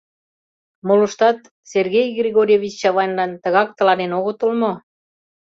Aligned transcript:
Молыштат 0.87 1.39
Сергей 1.71 2.07
Григорьевич 2.19 2.73
Чавайнлан 2.81 3.31
тыгак 3.43 3.69
тыланен 3.77 4.11
огытыл 4.19 4.51
мо? 4.61 4.73